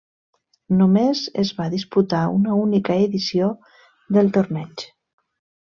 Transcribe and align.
Només 0.77 1.21
es 1.43 1.51
va 1.57 1.67
disputar 1.73 2.23
una 2.39 2.57
única 2.63 2.97
edició 3.05 3.51
del 4.19 4.33
torneig. 4.41 4.89